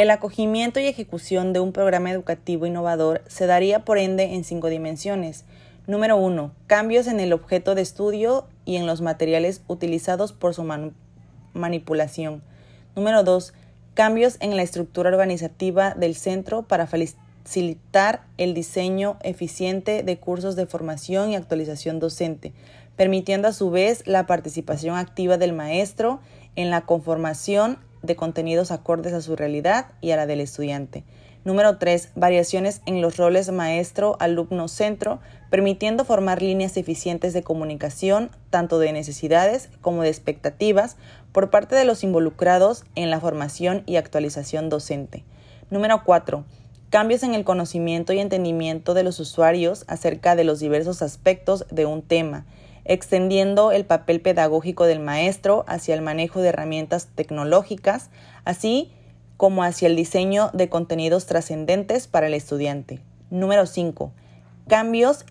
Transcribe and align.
El 0.00 0.08
acogimiento 0.08 0.80
y 0.80 0.86
ejecución 0.86 1.52
de 1.52 1.60
un 1.60 1.72
programa 1.72 2.10
educativo 2.10 2.64
innovador 2.64 3.20
se 3.26 3.46
daría 3.46 3.84
por 3.84 3.98
ende 3.98 4.32
en 4.32 4.44
cinco 4.44 4.70
dimensiones. 4.70 5.44
Número 5.86 6.16
1. 6.16 6.52
Cambios 6.66 7.06
en 7.06 7.20
el 7.20 7.34
objeto 7.34 7.74
de 7.74 7.82
estudio 7.82 8.46
y 8.64 8.76
en 8.76 8.86
los 8.86 9.02
materiales 9.02 9.60
utilizados 9.66 10.32
por 10.32 10.54
su 10.54 10.66
manipulación. 11.52 12.42
Número 12.96 13.24
2. 13.24 13.52
Cambios 13.92 14.38
en 14.40 14.56
la 14.56 14.62
estructura 14.62 15.10
organizativa 15.10 15.92
del 15.92 16.14
centro 16.14 16.62
para 16.62 16.86
facilitar 16.86 18.22
el 18.38 18.54
diseño 18.54 19.18
eficiente 19.22 20.02
de 20.02 20.16
cursos 20.16 20.56
de 20.56 20.64
formación 20.64 21.28
y 21.28 21.36
actualización 21.36 22.00
docente, 22.00 22.54
permitiendo 22.96 23.48
a 23.48 23.52
su 23.52 23.70
vez 23.70 24.06
la 24.06 24.26
participación 24.26 24.96
activa 24.96 25.36
del 25.36 25.52
maestro 25.52 26.20
en 26.56 26.70
la 26.70 26.86
conformación 26.86 27.76
de 28.02 28.16
contenidos 28.16 28.70
acordes 28.70 29.12
a 29.12 29.20
su 29.20 29.36
realidad 29.36 29.86
y 30.00 30.10
a 30.10 30.16
la 30.16 30.26
del 30.26 30.40
estudiante. 30.40 31.04
Número 31.42 31.78
3. 31.78 32.10
Variaciones 32.16 32.82
en 32.84 33.00
los 33.00 33.16
roles 33.16 33.50
maestro-alumno-centro, 33.50 35.20
permitiendo 35.48 36.04
formar 36.04 36.42
líneas 36.42 36.76
eficientes 36.76 37.32
de 37.32 37.42
comunicación, 37.42 38.30
tanto 38.50 38.78
de 38.78 38.92
necesidades 38.92 39.70
como 39.80 40.02
de 40.02 40.10
expectativas, 40.10 40.96
por 41.32 41.48
parte 41.48 41.76
de 41.76 41.86
los 41.86 42.04
involucrados 42.04 42.84
en 42.94 43.08
la 43.08 43.20
formación 43.20 43.84
y 43.86 43.96
actualización 43.96 44.68
docente. 44.68 45.24
Número 45.70 46.02
4. 46.04 46.44
Cambios 46.90 47.22
en 47.22 47.34
el 47.34 47.44
conocimiento 47.44 48.12
y 48.12 48.18
entendimiento 48.18 48.92
de 48.92 49.04
los 49.04 49.18
usuarios 49.18 49.84
acerca 49.86 50.36
de 50.36 50.44
los 50.44 50.60
diversos 50.60 51.00
aspectos 51.00 51.64
de 51.70 51.86
un 51.86 52.02
tema, 52.02 52.44
extendiendo 52.84 53.72
el 53.72 53.84
papel 53.84 54.20
pedagógico 54.20 54.84
del 54.84 55.00
maestro 55.00 55.64
hacia 55.66 55.94
el 55.94 56.02
manejo 56.02 56.40
de 56.40 56.48
herramientas 56.48 57.08
tecnológicas, 57.14 58.10
así 58.44 58.92
como 59.36 59.62
hacia 59.62 59.88
el 59.88 59.96
diseño 59.96 60.50
de 60.52 60.68
contenidos 60.68 61.26
trascendentes 61.26 62.06
para 62.06 62.26
el 62.26 62.34
estudiante. 62.34 63.00
Número 63.30 63.66
5. 63.66 64.12
Cambios 64.68 65.24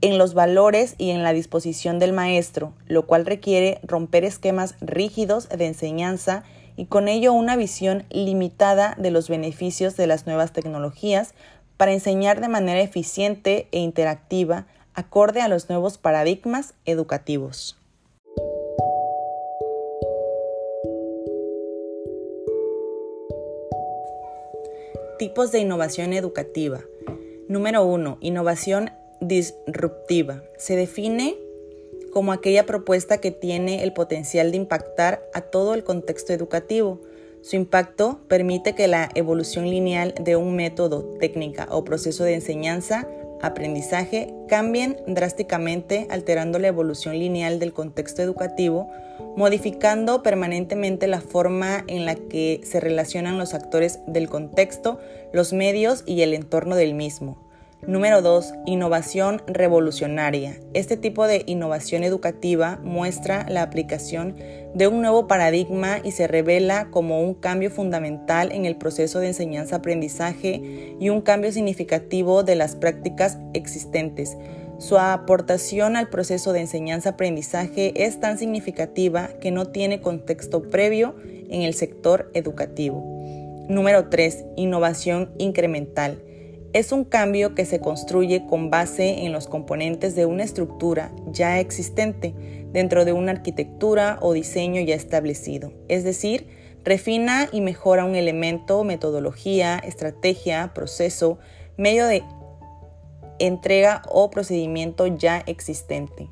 en 0.00 0.18
los 0.18 0.34
valores 0.34 0.96
y 0.98 1.10
en 1.10 1.22
la 1.22 1.32
disposición 1.32 1.98
del 1.98 2.12
maestro, 2.12 2.74
lo 2.86 3.06
cual 3.06 3.24
requiere 3.24 3.78
romper 3.84 4.24
esquemas 4.24 4.74
rígidos 4.80 5.48
de 5.48 5.66
enseñanza 5.66 6.44
y 6.76 6.86
con 6.86 7.08
ello 7.08 7.32
una 7.32 7.56
visión 7.56 8.04
limitada 8.10 8.96
de 8.98 9.10
los 9.10 9.28
beneficios 9.28 9.96
de 9.96 10.06
las 10.06 10.26
nuevas 10.26 10.52
tecnologías 10.52 11.34
para 11.76 11.92
enseñar 11.92 12.40
de 12.40 12.48
manera 12.48 12.80
eficiente 12.80 13.68
e 13.72 13.78
interactiva 13.78 14.66
acorde 14.94 15.40
a 15.40 15.48
los 15.48 15.68
nuevos 15.68 15.98
paradigmas 15.98 16.74
educativos. 16.84 17.76
Tipos 25.18 25.52
de 25.52 25.60
innovación 25.60 26.12
educativa. 26.12 26.80
Número 27.48 27.84
1. 27.84 28.18
Innovación 28.20 28.90
disruptiva. 29.20 30.42
Se 30.58 30.76
define 30.76 31.36
como 32.12 32.32
aquella 32.32 32.66
propuesta 32.66 33.18
que 33.18 33.30
tiene 33.30 33.82
el 33.82 33.92
potencial 33.92 34.50
de 34.50 34.58
impactar 34.58 35.24
a 35.34 35.40
todo 35.40 35.74
el 35.74 35.82
contexto 35.82 36.32
educativo. 36.32 37.00
Su 37.42 37.56
impacto 37.56 38.20
permite 38.28 38.74
que 38.74 38.88
la 38.88 39.08
evolución 39.14 39.68
lineal 39.68 40.14
de 40.20 40.36
un 40.36 40.56
método, 40.56 41.16
técnica 41.18 41.68
o 41.70 41.84
proceso 41.84 42.24
de 42.24 42.34
enseñanza 42.34 43.08
aprendizaje 43.46 44.34
cambien 44.48 44.96
drásticamente 45.06 46.06
alterando 46.10 46.58
la 46.58 46.68
evolución 46.68 47.18
lineal 47.18 47.58
del 47.58 47.72
contexto 47.72 48.22
educativo, 48.22 48.90
modificando 49.36 50.22
permanentemente 50.22 51.06
la 51.06 51.20
forma 51.20 51.84
en 51.86 52.04
la 52.04 52.14
que 52.14 52.60
se 52.64 52.80
relacionan 52.80 53.38
los 53.38 53.54
actores 53.54 54.00
del 54.06 54.28
contexto, 54.28 54.98
los 55.32 55.52
medios 55.52 56.02
y 56.06 56.22
el 56.22 56.34
entorno 56.34 56.76
del 56.76 56.94
mismo. 56.94 57.43
Número 57.86 58.22
2. 58.22 58.54
Innovación 58.64 59.42
revolucionaria. 59.46 60.58
Este 60.72 60.96
tipo 60.96 61.26
de 61.26 61.42
innovación 61.44 62.02
educativa 62.02 62.80
muestra 62.82 63.46
la 63.50 63.60
aplicación 63.60 64.36
de 64.74 64.88
un 64.88 65.02
nuevo 65.02 65.26
paradigma 65.26 65.98
y 66.02 66.12
se 66.12 66.26
revela 66.26 66.88
como 66.90 67.20
un 67.20 67.34
cambio 67.34 67.70
fundamental 67.70 68.52
en 68.52 68.64
el 68.64 68.76
proceso 68.76 69.20
de 69.20 69.28
enseñanza-aprendizaje 69.28 70.96
y 70.98 71.10
un 71.10 71.20
cambio 71.20 71.52
significativo 71.52 72.42
de 72.42 72.54
las 72.54 72.74
prácticas 72.74 73.36
existentes. 73.52 74.38
Su 74.78 74.98
aportación 74.98 75.96
al 75.96 76.08
proceso 76.08 76.54
de 76.54 76.60
enseñanza-aprendizaje 76.60 78.06
es 78.06 78.18
tan 78.18 78.38
significativa 78.38 79.28
que 79.42 79.50
no 79.50 79.66
tiene 79.66 80.00
contexto 80.00 80.70
previo 80.70 81.16
en 81.50 81.60
el 81.60 81.74
sector 81.74 82.30
educativo. 82.32 83.04
Número 83.68 84.08
3. 84.08 84.46
Innovación 84.56 85.34
incremental 85.36 86.18
es 86.74 86.90
un 86.90 87.04
cambio 87.04 87.54
que 87.54 87.64
se 87.64 87.80
construye 87.80 88.46
con 88.46 88.68
base 88.68 89.24
en 89.24 89.32
los 89.32 89.46
componentes 89.46 90.16
de 90.16 90.26
una 90.26 90.42
estructura 90.42 91.12
ya 91.28 91.60
existente 91.60 92.34
dentro 92.72 93.04
de 93.04 93.12
una 93.12 93.30
arquitectura 93.30 94.18
o 94.20 94.32
diseño 94.32 94.80
ya 94.82 94.96
establecido. 94.96 95.72
Es 95.88 96.02
decir, 96.02 96.48
refina 96.82 97.48
y 97.52 97.60
mejora 97.60 98.04
un 98.04 98.16
elemento, 98.16 98.82
metodología, 98.82 99.78
estrategia, 99.78 100.72
proceso, 100.74 101.38
medio 101.76 102.08
de 102.08 102.24
entrega 103.38 104.02
o 104.08 104.30
procedimiento 104.30 105.06
ya 105.06 105.44
existente. 105.46 106.28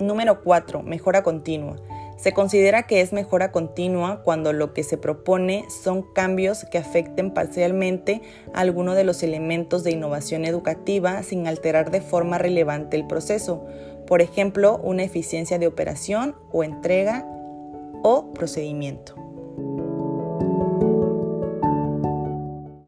Número 0.00 0.42
4. 0.42 0.82
Mejora 0.82 1.22
continua. 1.22 1.76
Se 2.18 2.32
considera 2.32 2.82
que 2.82 3.00
es 3.00 3.12
mejora 3.12 3.52
continua 3.52 4.22
cuando 4.24 4.52
lo 4.52 4.74
que 4.74 4.82
se 4.82 4.98
propone 4.98 5.64
son 5.70 6.02
cambios 6.02 6.64
que 6.64 6.76
afecten 6.76 7.32
parcialmente 7.32 8.22
alguno 8.52 8.96
de 8.96 9.04
los 9.04 9.22
elementos 9.22 9.84
de 9.84 9.92
innovación 9.92 10.44
educativa 10.44 11.22
sin 11.22 11.46
alterar 11.46 11.92
de 11.92 12.00
forma 12.00 12.36
relevante 12.36 12.96
el 12.96 13.06
proceso, 13.06 13.64
por 14.08 14.20
ejemplo, 14.20 14.80
una 14.82 15.04
eficiencia 15.04 15.60
de 15.60 15.68
operación 15.68 16.34
o 16.50 16.64
entrega 16.64 17.24
o 18.02 18.32
procedimiento. 18.34 19.27